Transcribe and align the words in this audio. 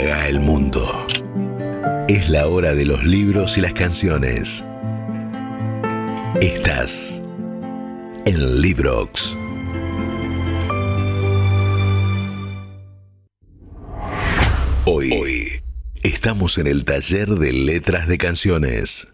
el 0.00 0.40
mundo. 0.40 1.06
Es 2.08 2.28
la 2.30 2.48
hora 2.48 2.74
de 2.74 2.86
los 2.86 3.04
libros 3.04 3.58
y 3.58 3.60
las 3.60 3.74
canciones. 3.74 4.64
Estás 6.40 7.22
en 8.24 8.62
Librox. 8.62 9.36
Hoy, 14.86 15.12
Hoy 15.12 15.62
estamos 16.02 16.56
en 16.56 16.66
el 16.66 16.84
taller 16.84 17.28
de 17.28 17.52
letras 17.52 18.08
de 18.08 18.16
canciones. 18.16 19.08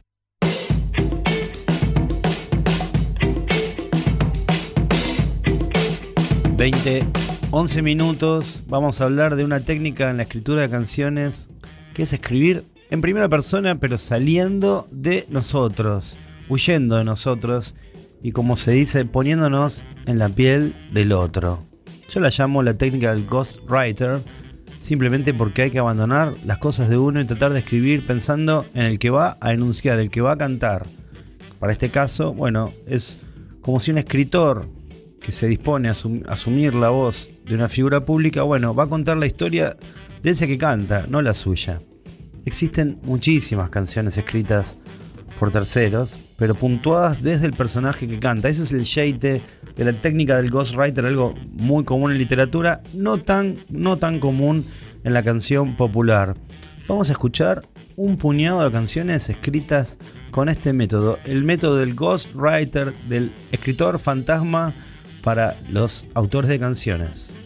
20, 6.57 7.07
11 7.53 7.83
minutos. 7.83 8.65
Vamos 8.67 9.01
a 9.01 9.05
hablar 9.05 9.37
de 9.37 9.45
una 9.45 9.61
técnica 9.61 10.11
en 10.11 10.17
la 10.17 10.25
escritura 10.25 10.63
de 10.63 10.69
canciones 10.69 11.51
que 11.95 12.03
es 12.03 12.13
escribir 12.13 12.65
en 12.91 13.01
primera 13.01 13.29
persona, 13.29 13.79
pero 13.79 13.99
saliendo 13.99 14.89
de 14.91 15.27
nosotros, 15.31 16.17
huyendo 16.49 16.97
de 16.97 17.05
nosotros 17.05 17.75
y, 18.23 18.33
como 18.33 18.57
se 18.57 18.73
dice, 18.73 19.05
poniéndonos 19.05 19.85
en 20.07 20.19
la 20.19 20.29
piel 20.29 20.75
del 20.93 21.13
otro. 21.13 21.63
Yo 22.09 22.21
la 22.21 22.31
llamo 22.37 22.63
la 22.63 22.75
técnica 22.75 23.15
del 23.15 23.27
ghostwriter, 23.27 24.21
simplemente 24.81 25.33
porque 25.33 25.63
hay 25.63 25.71
que 25.71 25.79
abandonar 25.79 26.35
las 26.45 26.59
cosas 26.59 26.89
de 26.89 26.99
uno 26.99 27.21
y 27.21 27.27
tratar 27.27 27.53
de 27.53 27.61
escribir 27.61 28.05
pensando 28.05 28.67
en 28.75 28.83
el 28.83 28.99
que 28.99 29.11
va 29.11 29.39
a 29.41 29.53
enunciar, 29.53 30.01
el 30.01 30.11
que 30.11 30.21
va 30.21 30.33
a 30.33 30.37
cantar. 30.37 30.87
Para 31.61 31.73
este 31.73 31.91
caso, 31.91 32.35
bueno, 32.35 32.73
es 32.87 33.23
como 33.63 33.81
si 33.81 33.93
un 33.93 33.99
escritor 33.99 34.69
que 35.27 35.33
se 35.33 35.49
dispone 35.49 35.89
a 35.89 35.93
asumir 36.29 36.73
la 36.73 36.91
voz 36.91 37.33
de 37.45 37.57
una 37.57 37.69
figura 37.69 38.05
pública, 38.05 38.43
bueno, 38.45 38.77
va 38.77 38.85
a 38.85 38.89
contar 38.89 39.17
la 39.17 39.27
historia 39.27 39.77
de 40.23 40.31
ese 40.31 40.47
que 40.47 40.57
canta, 40.57 41.05
no 41.09 41.21
la 41.21 41.35
suya. 41.35 41.81
Existen 42.45 43.01
muchísimas 43.03 43.69
canciones 43.71 44.17
escritas 44.17 44.79
por 45.41 45.51
terceros, 45.51 46.21
pero 46.39 46.55
puntuadas 46.55 47.25
desde 47.25 47.47
el 47.47 47.55
personaje 47.55 48.07
que 48.07 48.21
canta. 48.21 48.49
Ese 48.49 48.63
es 48.63 48.73
el 48.73 48.85
sheite 48.85 49.43
de 49.77 49.85
la 49.85 49.93
técnica 49.95 50.37
del 50.37 50.49
ghostwriter, 50.49 51.05
algo 51.05 51.35
muy 51.55 51.83
común 51.83 52.13
en 52.13 52.19
literatura, 52.19 52.81
no 52.95 53.19
tan, 53.19 53.57
no 53.69 53.97
tan 53.97 54.21
común 54.21 54.65
en 55.03 55.13
la 55.13 55.25
canción 55.25 55.77
popular. 55.77 56.37
Vamos 56.87 57.09
a 57.09 57.13
escuchar 57.13 57.63
un 57.97 58.17
puñado 58.17 58.63
de 58.63 58.71
canciones 58.71 59.29
escritas 59.29 59.99
con 60.31 60.49
este 60.49 60.73
método, 60.73 61.19
el 61.25 61.43
método 61.43 61.79
del 61.79 61.97
ghostwriter, 61.97 62.95
del 63.09 63.33
escritor 63.51 63.99
fantasma 63.99 64.73
para 65.27 65.57
los 65.69 66.07
autores 66.15 66.49
de 66.49 66.57
canciones. 66.57 67.37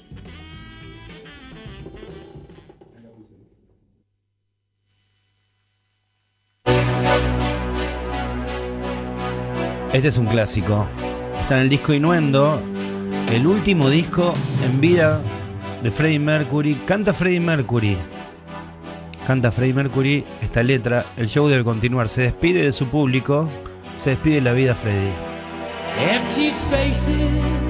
Este 9.95 10.09
es 10.09 10.19
un 10.19 10.27
clásico. 10.27 10.87
Está 11.41 11.57
en 11.57 11.63
el 11.63 11.69
disco 11.71 11.95
Inuendo, 11.95 12.61
el 13.33 13.47
último 13.47 13.89
disco 13.89 14.35
en 14.63 14.79
vida 14.83 15.19
de 15.83 15.91
Freddie 15.91 16.19
Mercury. 16.19 16.75
Canta 16.85 17.15
Freddie 17.15 17.41
Mercury. 17.41 17.97
Canta 19.27 19.51
Freddie 19.51 19.73
Mercury 19.73 20.23
esta 20.43 20.63
letra. 20.63 21.07
El 21.17 21.31
show 21.31 21.49
debe 21.49 21.65
continuar. 21.65 22.11
Se 22.11 22.21
despide 22.21 22.63
de 22.63 22.73
su 22.73 22.89
público. 22.89 23.49
Se 23.97 24.11
despide 24.11 24.35
de 24.35 24.41
la 24.43 24.53
vida 24.53 24.75
Freddie. 24.75 25.15
Empty 25.99 26.51
spaces. 26.51 27.70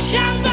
想。 0.00 0.47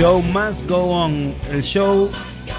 Show 0.00 0.22
must 0.22 0.66
go 0.66 0.92
on. 0.92 1.34
El 1.52 1.62
show, 1.62 2.10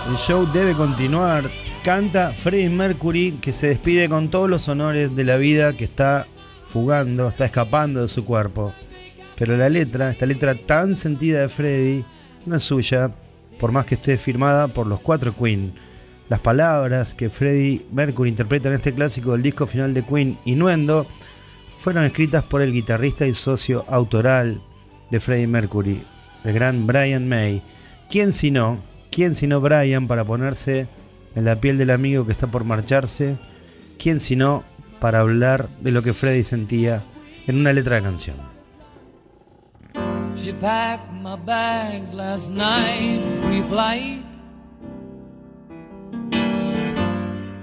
el 0.08 0.16
show 0.16 0.46
debe 0.54 0.74
continuar. 0.74 1.50
Canta 1.84 2.34
Freddie 2.34 2.70
Mercury 2.70 3.32
que 3.42 3.52
se 3.52 3.70
despide 3.70 4.08
con 4.08 4.30
todos 4.30 4.48
los 4.48 4.70
honores 4.70 5.16
de 5.16 5.24
la 5.24 5.38
vida 5.38 5.74
que 5.74 5.86
está 5.86 6.28
fugando, 6.68 7.28
está 7.28 7.46
escapando 7.46 8.04
de 8.04 8.10
su 8.10 8.26
cuerpo. 8.26 8.76
Pero 9.36 9.58
la 9.58 9.70
letra, 9.70 10.12
esta 10.12 10.28
letra 10.28 10.54
tan 10.54 10.96
sentida 10.96 11.42
de 11.42 11.50
Freddie, 11.50 12.06
no 12.46 12.58
es 12.58 12.62
suya, 12.62 13.10
por 13.60 13.72
más 13.72 13.88
que 13.88 13.96
esté 13.96 14.20
firmada 14.20 14.68
por 14.68 14.86
los 14.86 15.00
cuatro 15.00 15.34
Queen. 15.34 15.74
Las 16.30 16.42
palabras 16.42 17.16
que 17.16 17.32
Freddie 17.32 17.88
Mercury 17.92 18.30
interpreta 18.30 18.70
en 18.70 18.76
este 18.76 18.94
clásico 18.94 19.32
del 19.32 19.42
disco 19.42 19.66
final 19.66 19.96
de 19.96 20.06
Queen, 20.06 20.38
Innuendo, 20.46 21.08
fueron 21.80 22.04
escritas 22.04 22.44
por 22.44 22.62
el 22.62 22.72
guitarrista 22.72 23.26
y 23.26 23.34
socio 23.34 23.84
autoral 23.90 24.62
de 25.10 25.20
Freddie 25.20 25.48
Mercury, 25.48 26.04
el 26.44 26.54
gran 26.54 26.88
Brian 26.88 27.28
May. 27.28 27.62
¿Quién 28.10 28.34
si 28.34 28.52
no? 28.52 28.80
¿Quién 29.10 29.36
si 29.36 29.48
no 29.48 29.62
Brian 29.62 30.08
para 30.08 30.24
ponerse 30.24 30.88
en 31.36 31.46
la 31.46 31.60
piel 31.60 31.78
del 31.78 31.92
amigo 31.92 32.26
que 32.26 32.32
está 32.32 32.48
por 32.48 32.64
marcharse? 32.64 33.38
¿Quién 33.98 34.20
si 34.20 34.36
no 34.36 34.64
para 35.00 35.20
hablar 35.20 35.68
de 35.82 35.92
lo 35.92 36.04
que 36.04 36.14
Freddy 36.14 36.44
sentía 36.44 37.04
en 37.48 37.58
una 37.58 37.74
letra 37.74 37.98
de 37.98 38.02
canción? 38.04 38.38
She 40.34 40.54
packed 40.54 41.12
my 41.12 41.36
bags 41.36 42.14
last 42.14 42.52
night, 42.52 43.22
pre-flight. 43.44 44.24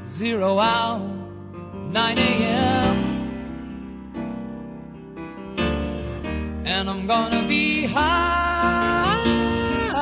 Zero 0.07 0.59
hour, 0.59 1.01
9 1.93 2.19
a.m. 2.19 2.99
And 6.67 6.91
I'm 6.91 7.07
gonna 7.07 7.43
be 7.49 7.87
high. 7.87 8.48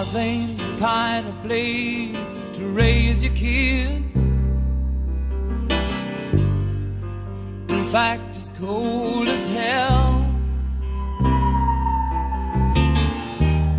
Mars 0.00 0.16
ain't 0.16 0.56
the 0.56 0.76
kind 0.78 1.28
of 1.28 1.42
place 1.42 2.42
to 2.54 2.70
raise 2.70 3.22
your 3.22 3.34
kids. 3.34 4.16
In 7.68 7.84
fact, 7.84 8.28
it's 8.30 8.48
cold 8.58 9.28
as 9.28 9.46
hell. 9.50 10.24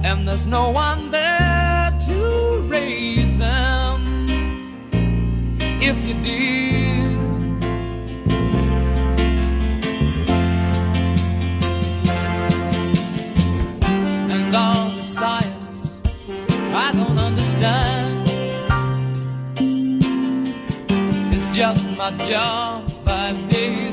And 0.04 0.28
there's 0.28 0.46
no 0.46 0.70
one 0.70 1.10
there 1.10 1.51
understand. 17.32 18.28
It's 21.34 21.48
just 21.56 21.90
my 21.98 22.12
job 22.30 22.92
five 23.06 23.38
days 23.50 23.91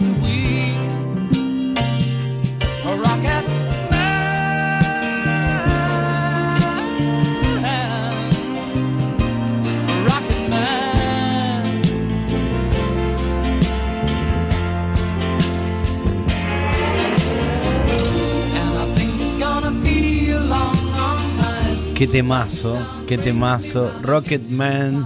Qué 21.99 22.07
temazo, 22.07 22.79
qué 23.09 23.19
temazo. 23.19 23.93
Rocketman 24.03 25.05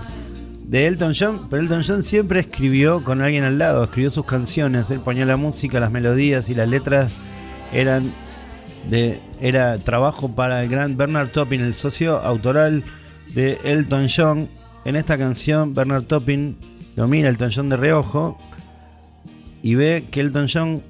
de 0.64 0.86
Elton 0.86 1.14
John. 1.18 1.40
Pero 1.48 1.62
Elton 1.62 1.82
John 1.88 2.02
siempre 2.02 2.40
escribió 2.40 3.02
con 3.02 3.22
alguien 3.22 3.44
al 3.44 3.56
lado, 3.56 3.84
escribió 3.84 4.10
sus 4.10 4.26
canciones. 4.26 4.90
Él 4.90 5.00
ponía 5.00 5.24
la 5.24 5.38
música, 5.38 5.80
las 5.80 5.90
melodías 5.90 6.50
y 6.50 6.54
las 6.54 6.68
letras 6.68 7.16
eran 7.72 8.12
de 8.90 9.18
era 9.40 9.78
trabajo 9.78 10.34
para 10.34 10.62
el 10.62 10.68
gran 10.68 10.98
Bernard 10.98 11.30
Topping, 11.30 11.60
el 11.60 11.72
socio 11.72 12.18
autoral 12.18 12.84
de 13.32 13.58
Elton 13.64 14.08
John. 14.14 14.50
En 14.84 14.94
esta 14.96 15.16
canción, 15.16 15.72
Bernard 15.72 16.02
Topping 16.02 16.58
lo 16.96 17.08
mira 17.08 17.30
Elton 17.30 17.52
John 17.56 17.70
de 17.70 17.78
reojo 17.78 18.36
y 19.62 19.76
ve 19.76 20.04
que 20.10 20.20
Elton 20.20 20.46
John, 20.46 20.82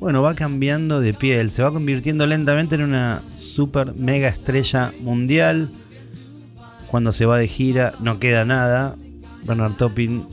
bueno, 0.00 0.22
va 0.22 0.34
cambiando 0.34 1.00
de 1.00 1.12
piel, 1.12 1.50
se 1.50 1.62
va 1.62 1.72
convirtiendo 1.72 2.26
lentamente 2.26 2.76
en 2.76 2.82
una 2.82 3.22
super 3.34 3.94
mega 3.96 4.28
estrella 4.28 4.92
mundial. 5.02 5.68
Cuando 6.90 7.12
se 7.12 7.26
va 7.26 7.38
de 7.38 7.46
gira 7.46 7.92
no 8.00 8.18
queda 8.18 8.46
nada. 8.46 8.96
Bernard 9.46 9.74
Topping 9.74 10.26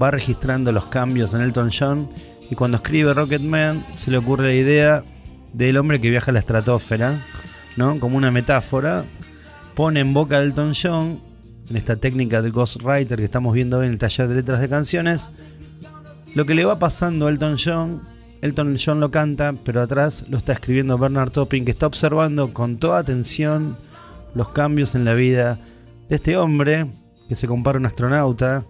va 0.00 0.10
registrando 0.10 0.72
los 0.72 0.86
cambios 0.86 1.32
en 1.32 1.40
Elton 1.40 1.70
John 1.76 2.08
y 2.50 2.54
cuando 2.54 2.76
escribe 2.76 3.14
Rocketman 3.14 3.82
se 3.96 4.10
le 4.10 4.18
ocurre 4.18 4.48
la 4.48 4.54
idea 4.54 5.04
del 5.54 5.78
hombre 5.78 6.00
que 6.00 6.10
viaja 6.10 6.30
a 6.30 6.34
la 6.34 6.40
estratosfera, 6.40 7.18
¿no? 7.78 7.98
Como 8.00 8.18
una 8.18 8.30
metáfora. 8.30 9.04
Pone 9.74 10.00
en 10.00 10.12
boca 10.12 10.38
de 10.38 10.46
Elton 10.46 10.72
John, 10.80 11.18
en 11.70 11.76
esta 11.76 11.96
técnica 11.96 12.42
del 12.42 12.52
ghostwriter 12.52 13.18
que 13.18 13.24
estamos 13.24 13.54
viendo 13.54 13.78
hoy 13.78 13.86
en 13.86 13.92
el 13.92 13.98
taller 13.98 14.28
de 14.28 14.34
letras 14.36 14.60
de 14.60 14.68
canciones, 14.68 15.30
lo 16.34 16.44
que 16.44 16.54
le 16.54 16.64
va 16.64 16.78
pasando 16.78 17.26
a 17.26 17.30
Elton 17.30 17.56
John, 17.58 18.02
Elton 18.44 18.76
John 18.76 19.00
lo 19.00 19.10
canta, 19.10 19.54
pero 19.64 19.80
atrás 19.80 20.26
lo 20.28 20.36
está 20.36 20.52
escribiendo 20.52 20.98
Bernard 20.98 21.30
Topping, 21.30 21.64
que 21.64 21.70
está 21.70 21.86
observando 21.86 22.52
con 22.52 22.76
toda 22.76 22.98
atención 22.98 23.78
los 24.34 24.50
cambios 24.50 24.94
en 24.94 25.06
la 25.06 25.14
vida 25.14 25.58
de 26.10 26.16
este 26.16 26.36
hombre 26.36 26.86
que 27.26 27.36
se 27.36 27.48
compara 27.48 27.78
a 27.78 27.80
un 27.80 27.86
astronauta 27.86 28.66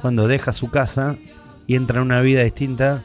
cuando 0.00 0.28
deja 0.28 0.54
su 0.54 0.70
casa 0.70 1.18
y 1.66 1.74
entra 1.74 1.98
en 1.98 2.06
una 2.06 2.22
vida 2.22 2.42
distinta, 2.42 3.04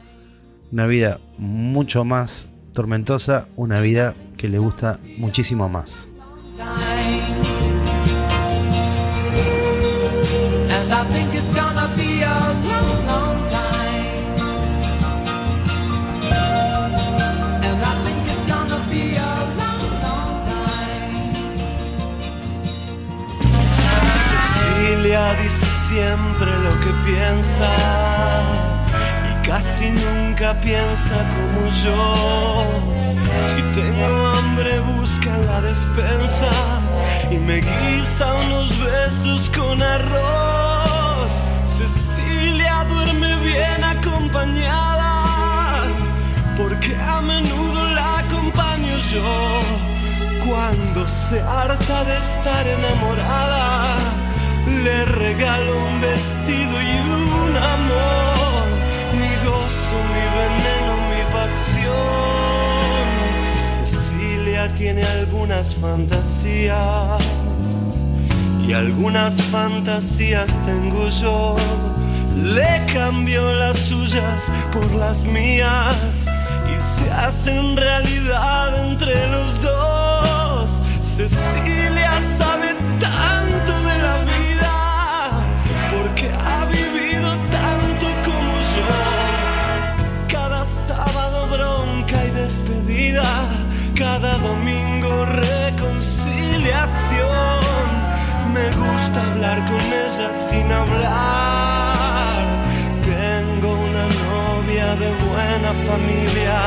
una 0.72 0.86
vida 0.86 1.20
mucho 1.36 2.06
más 2.06 2.48
tormentosa, 2.72 3.46
una 3.56 3.80
vida 3.80 4.14
que 4.38 4.48
le 4.48 4.56
gusta 4.56 5.00
muchísimo 5.18 5.68
más. 5.68 6.10
Siempre 25.94 26.50
lo 26.66 26.72
que 26.82 26.92
piensa 27.08 27.70
y 29.30 29.46
casi 29.46 29.90
nunca 29.90 30.48
piensa 30.60 31.16
como 31.34 31.60
yo. 31.84 32.00
Si 33.48 33.62
tengo 33.78 34.08
hambre 34.36 34.80
busca 34.80 35.28
en 35.36 35.46
la 35.46 35.60
despensa 35.60 36.50
y 37.30 37.36
me 37.36 37.56
guisa 37.60 38.26
unos 38.46 38.70
besos 38.84 39.50
con 39.56 39.80
arroz. 39.80 41.32
Cecilia 41.78 42.84
duerme 42.90 43.36
bien 43.50 43.84
acompañada 43.84 45.12
porque 46.56 46.96
a 46.96 47.20
menudo 47.20 47.80
la 47.90 48.18
acompaño 48.18 48.96
yo. 49.12 49.60
Cuando 50.44 51.06
se 51.06 51.40
harta 51.40 52.04
de 52.04 52.16
estar 52.18 52.66
enamorada, 52.66 54.23
le 54.66 55.04
regalo 55.04 55.76
un 55.86 56.00
vestido 56.00 56.80
y 56.80 56.94
un 57.10 57.56
amor, 57.56 58.64
mi 59.12 59.32
gozo, 59.44 59.96
mi 60.12 60.24
veneno, 60.38 60.92
mi 61.10 61.22
pasión. 61.32 63.06
Cecilia 63.84 64.74
tiene 64.74 65.02
algunas 65.04 65.74
fantasías 65.76 67.22
y 68.66 68.72
algunas 68.72 69.40
fantasías 69.42 70.50
tengo 70.64 71.08
yo. 71.08 71.56
Le 72.36 72.84
cambio 72.92 73.52
las 73.54 73.78
suyas 73.78 74.50
por 74.72 74.92
las 74.94 75.24
mías 75.24 76.26
y 76.68 76.80
se 76.80 77.10
hacen 77.10 77.76
realidad 77.76 78.88
entre 78.88 79.28
los 79.28 79.60
dos. 79.62 80.82
Cecilia 81.00 82.20
sabe 82.20 82.74
tanto 82.98 83.43
Cada 93.96 94.38
domingo 94.38 95.24
reconciliación. 95.24 97.86
Me 98.52 98.68
gusta 98.70 99.22
hablar 99.30 99.64
con 99.66 99.80
ella 99.80 100.32
sin 100.32 100.72
hablar. 100.72 102.44
Tengo 103.04 103.72
una 103.72 104.06
novia 104.24 104.96
de 104.96 105.12
buena 105.26 105.72
familia, 105.86 106.58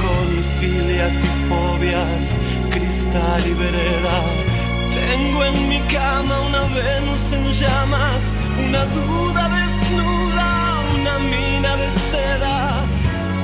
con 0.00 0.26
filias 0.60 1.12
y 1.12 1.28
fobias, 1.48 2.38
cristal 2.70 3.46
y 3.46 3.52
vereda. 3.52 4.22
Tengo 4.94 5.44
en 5.44 5.68
mi 5.68 5.80
cama 5.80 6.40
una 6.40 6.62
Venus 6.72 7.32
en 7.32 7.52
llamas, 7.52 8.22
una 8.66 8.86
duda 8.86 9.48
desnuda, 9.48 10.80
una 10.98 11.18
mina 11.18 11.76
de 11.76 11.90
seda, 11.90 12.86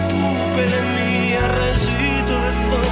púpele 0.09 0.81
mía, 0.97 1.47
rayito 1.47 2.41
de 2.41 2.53
sol 2.71 2.88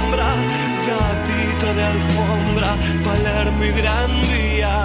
alfombra, 1.87 2.75
Palermo 3.03 3.63
y 3.63 3.71
Gran 3.79 4.11
Vía. 4.21 4.77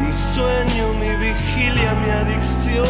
Mi 0.00 0.12
sueño, 0.12 0.84
mi 1.00 1.10
vigilia, 1.26 1.94
mi 2.02 2.10
adicción. 2.10 2.86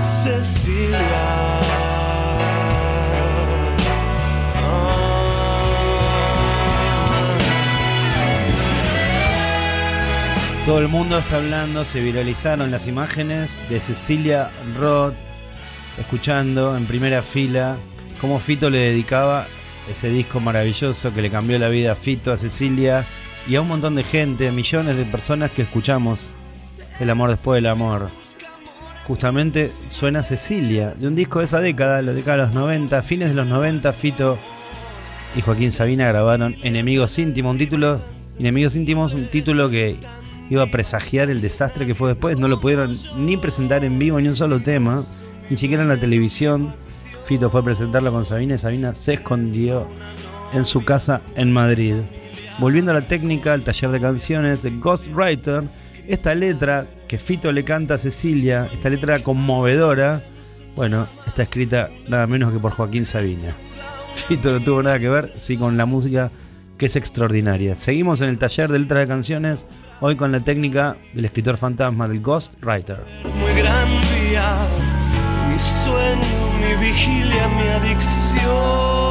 Cecilia. 0.00 1.26
Todo 10.66 10.80
el 10.80 10.88
mundo 10.88 11.18
está 11.18 11.36
hablando, 11.36 11.84
se 11.84 12.00
viralizaron 12.00 12.72
las 12.72 12.88
imágenes 12.88 13.56
de 13.68 13.78
Cecilia 13.78 14.50
Roth 14.76 15.14
escuchando 15.96 16.76
en 16.76 16.86
primera 16.86 17.22
fila 17.22 17.76
cómo 18.20 18.40
Fito 18.40 18.68
le 18.68 18.78
dedicaba 18.78 19.46
ese 19.90 20.10
disco 20.10 20.40
maravilloso 20.40 21.14
que 21.14 21.22
le 21.22 21.30
cambió 21.30 21.58
la 21.58 21.68
vida 21.68 21.92
a 21.92 21.96
Fito, 21.96 22.32
a 22.32 22.38
Cecilia 22.38 23.04
y 23.48 23.56
a 23.56 23.60
un 23.60 23.68
montón 23.68 23.94
de 23.94 24.04
gente, 24.04 24.50
millones 24.50 24.96
de 24.96 25.04
personas 25.04 25.50
que 25.50 25.62
escuchamos 25.62 26.34
El 26.98 27.10
amor 27.10 27.30
después 27.30 27.58
del 27.58 27.66
amor. 27.66 28.08
Justamente 29.06 29.70
suena 29.88 30.22
Cecilia, 30.22 30.94
de 30.96 31.06
un 31.06 31.14
disco 31.14 31.38
de 31.38 31.44
esa 31.44 31.60
década, 31.60 32.02
la 32.02 32.12
década 32.12 32.38
de 32.38 32.42
los 32.46 32.54
90, 32.54 33.02
fines 33.02 33.28
de 33.28 33.34
los 33.36 33.46
90, 33.46 33.92
Fito 33.92 34.38
y 35.36 35.42
Joaquín 35.42 35.70
Sabina 35.70 36.08
grabaron 36.08 36.56
Enemigos 36.62 37.18
íntimos, 37.18 37.52
un 37.52 37.58
título, 37.58 38.00
Enemigos 38.38 38.74
íntimos, 38.74 39.14
un 39.14 39.26
título 39.26 39.70
que 39.70 39.96
iba 40.50 40.62
a 40.62 40.66
presagiar 40.66 41.30
el 41.30 41.40
desastre 41.40 41.86
que 41.86 41.94
fue 41.94 42.10
después, 42.10 42.38
no 42.38 42.48
lo 42.48 42.60
pudieron 42.60 42.96
ni 43.16 43.36
presentar 43.36 43.84
en 43.84 43.98
vivo 43.98 44.20
ni 44.20 44.28
un 44.28 44.36
solo 44.36 44.60
tema, 44.60 45.04
ni 45.50 45.56
siquiera 45.56 45.82
en 45.82 45.88
la 45.88 46.00
televisión. 46.00 46.74
Fito 47.26 47.50
fue 47.50 47.60
a 47.60 47.64
presentarlo 47.64 48.12
con 48.12 48.24
Sabina 48.24 48.54
y 48.54 48.58
Sabina 48.58 48.94
se 48.94 49.14
escondió 49.14 49.88
en 50.52 50.64
su 50.64 50.84
casa 50.84 51.20
en 51.34 51.52
Madrid. 51.52 51.96
Volviendo 52.60 52.92
a 52.92 52.94
la 52.94 53.08
técnica, 53.08 53.52
al 53.52 53.62
taller 53.62 53.90
de 53.90 54.00
canciones 54.00 54.62
de 54.62 54.70
Ghostwriter, 54.70 55.64
esta 56.06 56.36
letra 56.36 56.86
que 57.08 57.18
Fito 57.18 57.50
le 57.50 57.64
canta 57.64 57.94
a 57.94 57.98
Cecilia, 57.98 58.70
esta 58.72 58.90
letra 58.90 59.24
conmovedora, 59.24 60.22
bueno, 60.76 61.08
está 61.26 61.42
escrita 61.42 61.90
nada 62.08 62.28
menos 62.28 62.52
que 62.52 62.60
por 62.60 62.70
Joaquín 62.70 63.04
Sabina. 63.06 63.56
Fito 64.14 64.52
no 64.52 64.60
tuvo 64.64 64.82
nada 64.84 65.00
que 65.00 65.08
ver, 65.08 65.32
sí, 65.34 65.56
con 65.56 65.76
la 65.76 65.84
música 65.84 66.30
que 66.78 66.86
es 66.86 66.94
extraordinaria. 66.94 67.74
Seguimos 67.74 68.20
en 68.20 68.28
el 68.28 68.38
taller 68.38 68.70
de 68.70 68.78
letra 68.78 69.00
de 69.00 69.08
canciones, 69.08 69.66
hoy 70.00 70.14
con 70.14 70.30
la 70.30 70.40
técnica 70.40 70.96
del 71.12 71.24
escritor 71.24 71.56
fantasma 71.56 72.06
del 72.06 72.20
Ghostwriter. 72.20 73.00
muy 73.40 73.52
gran 73.60 73.88
día, 74.02 74.58
mi 75.50 75.58
sueño, 75.58 76.45
mi 76.56 76.74
vigilia, 76.76 77.48
mi 77.48 77.68
adicción, 77.68 79.05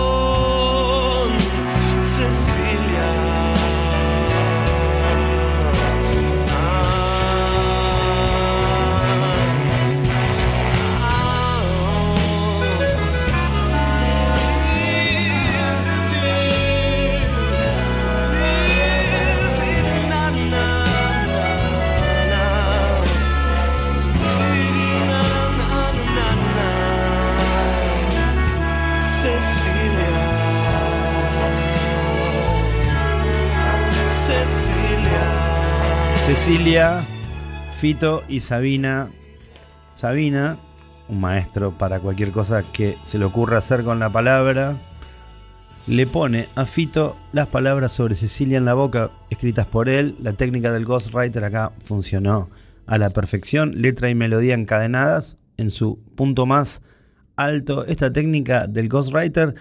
Cecilia. 36.35 36.99
Fito 37.79 38.21
y 38.27 38.41
Sabina. 38.41 39.07
Sabina, 39.93 40.57
un 41.07 41.21
maestro 41.21 41.77
para 41.77 42.01
cualquier 42.01 42.31
cosa 42.31 42.61
que 42.61 42.97
se 43.05 43.17
le 43.17 43.23
ocurra 43.23 43.59
hacer 43.59 43.85
con 43.85 43.99
la 43.99 44.09
palabra, 44.09 44.75
le 45.87 46.05
pone 46.05 46.49
a 46.55 46.65
Fito 46.65 47.15
las 47.31 47.47
palabras 47.47 47.93
sobre 47.93 48.15
Cecilia 48.15 48.57
en 48.57 48.65
la 48.65 48.73
boca, 48.73 49.11
escritas 49.29 49.65
por 49.65 49.87
él. 49.87 50.17
La 50.21 50.33
técnica 50.33 50.73
del 50.73 50.83
ghostwriter 50.83 51.45
acá 51.45 51.71
funcionó 51.85 52.49
a 52.85 52.97
la 52.97 53.11
perfección. 53.11 53.71
Letra 53.73 54.09
y 54.09 54.15
melodía 54.15 54.55
encadenadas 54.55 55.37
en 55.55 55.69
su 55.69 55.99
punto 56.15 56.45
más 56.45 56.81
alto. 57.37 57.85
Esta 57.85 58.11
técnica 58.11 58.67
del 58.67 58.89
ghostwriter 58.89 59.55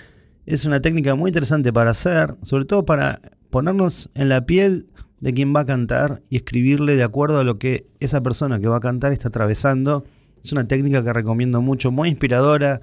es 0.45 0.65
una 0.65 0.83
técnica 0.83 1.15
muy 1.15 1.29
interesante 1.29 1.73
para 1.73 1.93
hacer, 1.93 2.35
sobre 2.43 2.65
todo 2.65 2.85
para 2.85 3.21
ponernos 3.51 4.11
en 4.17 4.29
la 4.29 4.45
piel 4.45 4.89
de 5.25 5.33
quien 5.33 5.57
va 5.57 5.61
a 5.61 5.65
cantar 5.65 6.21
y 6.29 6.37
escribirle 6.37 6.97
de 6.97 7.03
acuerdo 7.03 7.39
a 7.39 7.45
lo 7.45 7.59
que 7.59 7.87
esa 7.99 8.23
persona 8.23 8.61
que 8.61 8.69
va 8.69 8.77
a 8.77 8.81
cantar 8.81 9.11
está 9.11 9.29
atravesando. 9.29 10.05
Es 10.43 10.53
una 10.53 10.69
técnica 10.69 11.03
que 11.03 11.15
recomiendo 11.15 11.63
mucho, 11.63 11.91
muy 11.91 12.11
inspiradora, 12.11 12.83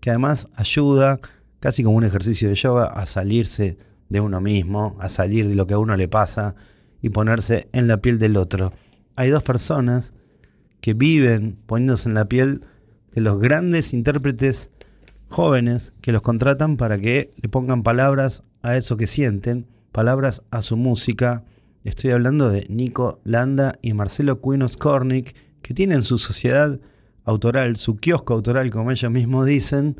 que 0.00 0.10
además 0.10 0.48
ayuda, 0.56 1.20
casi 1.60 1.84
como 1.84 1.96
un 1.96 2.02
ejercicio 2.02 2.48
de 2.48 2.56
yoga, 2.56 2.86
a 2.86 3.06
salirse 3.06 3.78
de 4.08 4.18
uno 4.18 4.40
mismo, 4.40 4.96
a 5.00 5.08
salir 5.08 5.46
de 5.46 5.54
lo 5.54 5.68
que 5.68 5.74
a 5.74 5.78
uno 5.78 5.96
le 5.96 6.08
pasa 6.08 6.56
y 7.02 7.10
ponerse 7.10 7.68
en 7.72 7.86
la 7.86 7.98
piel 7.98 8.18
del 8.18 8.36
otro. 8.36 8.72
Hay 9.14 9.30
dos 9.30 9.44
personas 9.44 10.12
que 10.80 10.92
viven 10.92 11.56
poniéndose 11.66 12.08
en 12.08 12.16
la 12.16 12.24
piel 12.24 12.62
de 13.12 13.20
los 13.20 13.38
grandes 13.38 13.94
intérpretes 13.94 14.72
jóvenes 15.28 15.94
que 16.00 16.10
los 16.10 16.22
contratan 16.22 16.78
para 16.78 16.98
que 16.98 17.32
le 17.40 17.48
pongan 17.48 17.84
palabras 17.84 18.42
a 18.62 18.76
eso 18.76 18.96
que 18.96 19.06
sienten, 19.06 19.68
palabras 19.92 20.42
a 20.50 20.62
su 20.62 20.76
música. 20.76 21.44
Estoy 21.86 22.10
hablando 22.10 22.50
de 22.50 22.66
Nico 22.68 23.20
Landa 23.22 23.78
y 23.80 23.94
Marcelo 23.94 24.40
Cuinos 24.40 24.76
Cornick, 24.76 25.36
que 25.62 25.72
tienen 25.72 26.02
su 26.02 26.18
sociedad 26.18 26.80
autoral, 27.22 27.76
su 27.76 27.98
kiosco 27.98 28.34
autoral, 28.34 28.72
como 28.72 28.90
ellos 28.90 29.08
mismos 29.08 29.46
dicen, 29.46 29.96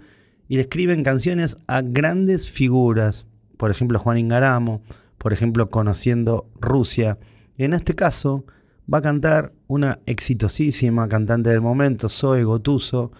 y 0.49 0.57
le 0.57 0.63
escriben 0.63 1.05
canciones 1.05 1.57
a 1.69 1.83
grandes 1.83 2.51
figuras. 2.51 3.29
Por 3.57 3.71
ejemplo, 3.71 4.01
Juan 4.01 4.19
Ingaramo, 4.19 4.83
por 5.17 5.33
ejemplo, 5.33 5.71
Conociendo 5.71 6.51
Rusia. 6.61 7.21
En 7.57 7.73
este 7.73 7.95
caso, 7.95 8.45
va 8.93 8.99
a 8.99 9.03
cantar 9.03 9.53
una 9.69 10.01
exitosísima 10.07 11.09
cantante 11.09 11.51
del 11.51 11.61
momento, 11.61 12.09
Zoe 12.09 12.43
Gotuso, 12.43 13.13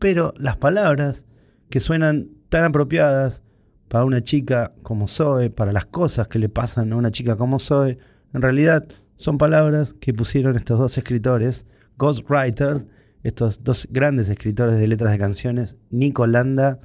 pero 0.00 0.34
las 0.38 0.56
palabras 0.56 1.24
que 1.70 1.78
suenan 1.78 2.30
tan 2.48 2.64
apropiadas 2.64 3.44
para 3.88 4.04
una 4.04 4.22
chica 4.22 4.72
como 4.82 5.08
Zoe, 5.08 5.50
para 5.50 5.72
las 5.72 5.86
cosas 5.86 6.28
que 6.28 6.38
le 6.38 6.48
pasan 6.48 6.92
a 6.92 6.96
una 6.96 7.10
chica 7.10 7.36
como 7.36 7.58
Zoe, 7.58 7.98
en 8.34 8.42
realidad 8.42 8.86
son 9.16 9.38
palabras 9.38 9.94
que 9.94 10.14
pusieron 10.14 10.56
estos 10.56 10.78
dos 10.78 10.96
escritores, 10.96 11.66
Ghostwriter, 11.96 12.86
estos 13.22 13.64
dos 13.64 13.88
grandes 13.90 14.28
escritores 14.28 14.78
de 14.78 14.86
letras 14.86 15.10
de 15.10 15.18
canciones, 15.18 15.76
Nico 15.90 16.26
Landa 16.26 16.78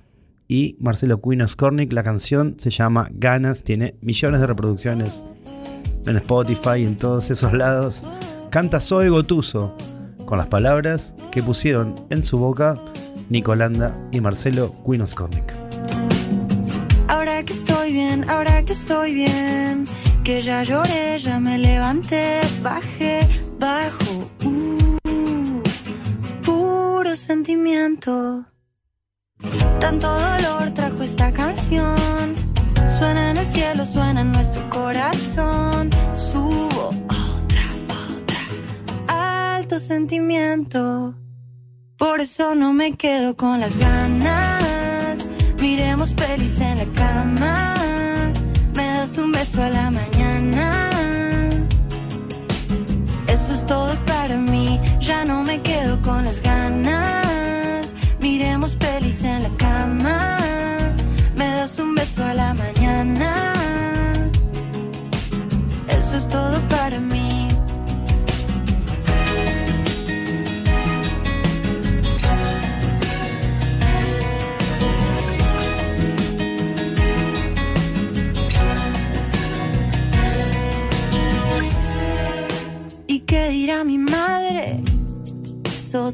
y 0.47 0.75
Marcelo 0.79 1.19
Cuinos 1.19 1.55
Cornick. 1.55 1.93
La 1.93 2.03
canción 2.03 2.55
se 2.57 2.69
llama 2.69 3.09
Ganas, 3.11 3.63
tiene 3.63 3.95
millones 4.01 4.41
de 4.41 4.47
reproducciones 4.47 5.23
en 6.05 6.17
Spotify 6.17 6.79
y 6.79 6.85
en 6.85 6.97
todos 6.97 7.29
esos 7.29 7.53
lados. 7.53 8.03
Canta 8.49 8.79
Zoe 8.79 9.09
Gotuso 9.09 9.75
con 10.25 10.37
las 10.37 10.47
palabras 10.47 11.15
que 11.31 11.43
pusieron 11.43 11.95
en 12.09 12.23
su 12.23 12.37
boca 12.37 12.79
Nico 13.29 13.55
Landa 13.55 13.95
y 14.11 14.21
Marcelo 14.21 14.71
Cuinos 14.83 15.13
Cornick. 15.13 15.62
Que 17.53 17.59
estoy 17.59 17.93
bien, 17.93 18.27
ahora 18.31 18.65
que 18.65 18.73
estoy 18.73 19.13
bien, 19.13 19.85
que 20.23 20.41
ya 20.41 20.63
lloré, 20.63 21.19
ya 21.19 21.39
me 21.39 21.59
levanté, 21.59 22.41
bajé, 22.63 23.19
bajo, 23.59 24.27
uh, 24.43 25.61
puro 26.41 27.15
sentimiento. 27.15 28.45
Tanto 29.79 30.07
dolor 30.07 30.71
trajo 30.73 31.03
esta 31.03 31.31
canción, 31.31 32.33
suena 32.89 33.29
en 33.29 33.37
el 33.37 33.45
cielo, 33.45 33.85
suena 33.85 34.21
en 34.21 34.31
nuestro 34.31 34.67
corazón, 34.71 35.91
subo 36.17 36.87
otra, 37.05 37.65
otra, 38.17 39.53
alto 39.53 39.77
sentimiento. 39.77 41.13
Por 41.99 42.19
eso 42.19 42.55
no 42.55 42.73
me 42.73 42.93
quedo 42.97 43.37
con 43.37 43.59
las 43.59 43.77
ganas. 43.77 44.52
Miremos 45.63 46.13
pelis 46.13 46.59
en 46.59 46.77
la 46.77 46.85
cama. 46.93 47.73
Me 48.75 48.85
das 48.85 49.17
un 49.17 49.31
beso 49.31 49.63
a 49.63 49.69
la 49.69 49.89
mañana. 49.89 50.89
Esto 53.27 53.53
es 53.53 53.65
todo 53.65 53.95
para 54.05 54.35
mí. 54.35 54.77
Ya 54.99 55.23
no 55.23 55.41
me 55.41 55.61
quedo 55.61 56.01
con 56.01 56.25
las 56.25 56.41
ganas. 56.41 57.93
Miremos 58.19 58.75
pelis 58.75 59.23
en 59.23 59.43
la 59.43 59.49
cama. 59.57 60.42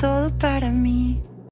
Todo 0.00 0.30
para 0.38 0.70
mí. 0.70 1.09